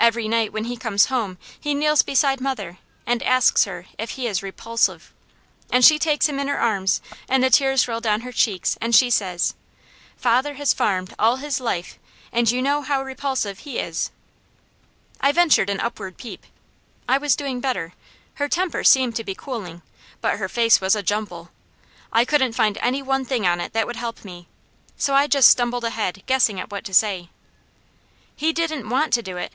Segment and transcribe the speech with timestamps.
[0.00, 4.26] Every night when he comes home, he kneels beside mother and asks her if he
[4.26, 5.12] is 'repulsive,'
[5.70, 8.94] and she takes him in her arms and the tears roll down her cheeks and
[8.94, 9.54] she says:
[10.16, 11.98] 'Father has farmed all his life,
[12.32, 14.10] and you know how repulsive he is.'"
[15.20, 16.46] I ventured an upward peep.
[17.06, 17.92] I was doing better.
[18.36, 19.82] Her temper seemed to be cooling,
[20.22, 21.50] but her face was a jumble.
[22.10, 24.48] I couldn't find any one thing on it that would help me,
[24.96, 27.28] so I just stumbled ahead guessing at what to say.
[28.34, 29.52] "He didn't WANT to do it.